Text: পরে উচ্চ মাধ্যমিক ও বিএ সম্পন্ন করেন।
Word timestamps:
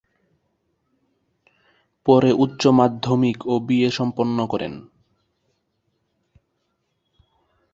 পরে 2.05 2.29
উচ্চ 2.35 2.61
মাধ্যমিক 2.79 3.37
ও 3.45 3.53
বিএ 3.59 3.89
সম্পন্ন 3.91 4.37
করেন। 4.45 4.73